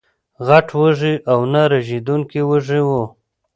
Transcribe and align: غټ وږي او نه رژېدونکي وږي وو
غټ 0.47 0.67
وږي 0.79 1.13
او 1.31 1.39
نه 1.51 1.61
رژېدونکي 1.71 2.41
وږي 2.49 2.79
وو 2.87 3.03